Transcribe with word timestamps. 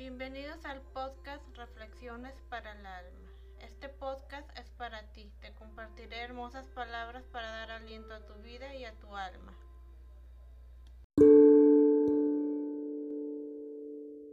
Bienvenidos 0.00 0.64
al 0.64 0.80
podcast 0.94 1.42
Reflexiones 1.58 2.32
para 2.48 2.72
el 2.72 2.86
Alma. 2.86 3.28
Este 3.60 3.90
podcast 3.90 4.48
es 4.58 4.70
para 4.78 5.02
ti. 5.12 5.30
Te 5.42 5.52
compartiré 5.52 6.22
hermosas 6.22 6.66
palabras 6.68 7.22
para 7.30 7.50
dar 7.50 7.70
aliento 7.72 8.14
a 8.14 8.20
tu 8.20 8.32
vida 8.42 8.74
y 8.74 8.86
a 8.86 8.94
tu 8.94 9.14
alma. 9.14 9.52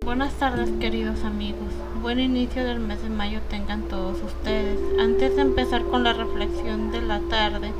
Buenas 0.05 0.33
tardes 0.39 0.69
queridos 0.79 1.25
amigos. 1.25 1.73
Buen 2.01 2.21
inicio 2.21 2.63
del 2.63 2.79
mes 2.79 3.03
de 3.03 3.09
mayo 3.09 3.41
tengan 3.49 3.89
todos 3.89 4.21
ustedes. 4.21 4.79
Antes 5.01 5.35
de 5.35 5.41
empezar 5.41 5.83
con 5.83 6.05
la 6.05 6.13
reflexión 6.13 6.91
de 6.93 7.01
la 7.01 7.19
tarde, 7.29 7.73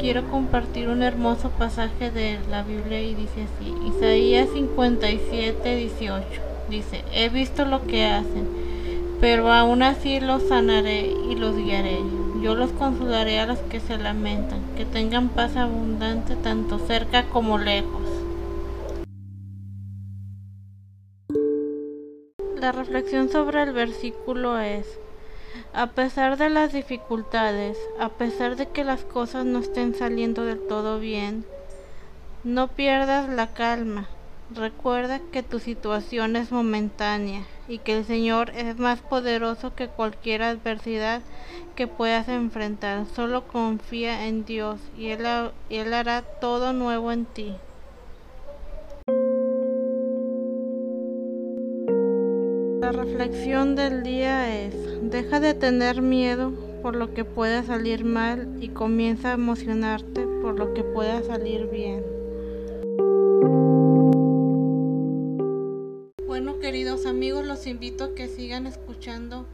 quiero 0.00 0.28
compartir 0.30 0.88
un 0.88 1.04
hermoso 1.04 1.50
pasaje 1.50 2.10
de 2.10 2.40
la 2.50 2.64
Biblia 2.64 3.00
y 3.00 3.14
dice 3.14 3.44
así, 3.44 3.72
Isaías 3.86 4.48
57, 4.52 5.76
18. 5.76 6.50
Dice, 6.70 7.04
he 7.12 7.28
visto 7.30 7.64
lo 7.64 7.84
que 7.84 8.04
hacen, 8.04 8.46
pero 9.20 9.50
aún 9.50 9.82
así 9.82 10.20
los 10.20 10.44
sanaré 10.44 11.12
y 11.28 11.34
los 11.34 11.56
guiaré. 11.56 11.98
Yo 12.40 12.54
los 12.54 12.70
consolaré 12.70 13.40
a 13.40 13.46
los 13.46 13.58
que 13.58 13.80
se 13.80 13.98
lamentan, 13.98 14.60
que 14.76 14.84
tengan 14.84 15.30
paz 15.30 15.56
abundante 15.56 16.36
tanto 16.36 16.78
cerca 16.78 17.26
como 17.26 17.58
lejos. 17.58 18.02
La 22.60 22.70
reflexión 22.70 23.30
sobre 23.30 23.64
el 23.64 23.72
versículo 23.72 24.60
es, 24.60 24.86
a 25.74 25.88
pesar 25.88 26.36
de 26.36 26.50
las 26.50 26.72
dificultades, 26.72 27.76
a 27.98 28.10
pesar 28.10 28.54
de 28.54 28.68
que 28.68 28.84
las 28.84 29.02
cosas 29.02 29.44
no 29.44 29.58
estén 29.58 29.96
saliendo 29.96 30.44
del 30.44 30.60
todo 30.68 31.00
bien, 31.00 31.44
no 32.44 32.68
pierdas 32.68 33.28
la 33.28 33.48
calma. 33.48 34.08
Recuerda 34.54 35.20
que 35.30 35.44
tu 35.44 35.60
situación 35.60 36.34
es 36.34 36.50
momentánea 36.50 37.46
y 37.68 37.78
que 37.78 37.96
el 37.96 38.04
Señor 38.04 38.50
es 38.50 38.76
más 38.80 39.00
poderoso 39.00 39.76
que 39.76 39.86
cualquier 39.86 40.42
adversidad 40.42 41.22
que 41.76 41.86
puedas 41.86 42.28
enfrentar. 42.28 43.06
Solo 43.14 43.46
confía 43.46 44.26
en 44.26 44.44
Dios 44.44 44.80
y 44.98 45.10
Él, 45.10 45.24
él 45.68 45.94
hará 45.94 46.22
todo 46.22 46.72
nuevo 46.72 47.12
en 47.12 47.26
ti. 47.26 47.54
La 52.80 52.90
reflexión 52.90 53.76
del 53.76 54.02
día 54.02 54.64
es, 54.64 54.74
deja 55.00 55.38
de 55.38 55.54
tener 55.54 56.02
miedo 56.02 56.52
por 56.82 56.96
lo 56.96 57.14
que 57.14 57.24
pueda 57.24 57.62
salir 57.62 58.04
mal 58.04 58.56
y 58.60 58.70
comienza 58.70 59.30
a 59.30 59.34
emocionarte 59.34 60.26
por 60.42 60.58
lo 60.58 60.74
que 60.74 60.82
pueda 60.82 61.22
salir 61.22 61.68
bien. 61.70 62.19
Queridos 66.60 67.06
amigos, 67.06 67.46
los 67.46 67.66
invito 67.66 68.04
a 68.04 68.14
que 68.14 68.28
sigan 68.28 68.66
escuchando 68.66 69.46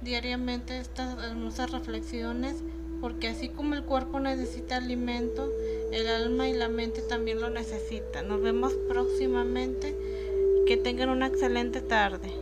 diariamente 0.00 0.78
estas 0.78 1.22
hermosas 1.22 1.72
reflexiones, 1.72 2.56
porque 3.00 3.28
así 3.28 3.48
como 3.48 3.74
el 3.74 3.82
cuerpo 3.82 4.20
necesita 4.20 4.76
alimento, 4.76 5.52
el 5.92 6.06
alma 6.06 6.48
y 6.48 6.52
la 6.52 6.68
mente 6.68 7.02
también 7.02 7.40
lo 7.40 7.50
necesitan. 7.50 8.28
Nos 8.28 8.40
vemos 8.40 8.74
próximamente. 8.88 9.96
Que 10.66 10.76
tengan 10.76 11.08
una 11.08 11.26
excelente 11.26 11.80
tarde. 11.80 12.32